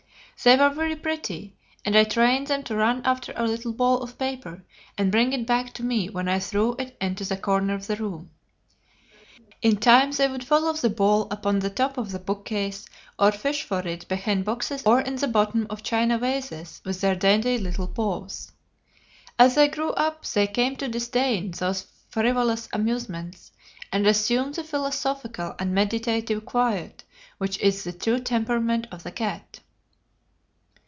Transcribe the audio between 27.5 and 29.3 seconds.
is the true temperament of the